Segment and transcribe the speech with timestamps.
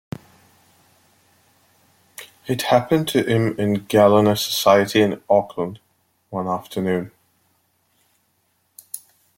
[2.47, 5.79] It happened to him at the Gallina Society in Oakland
[6.31, 7.11] one afternoon.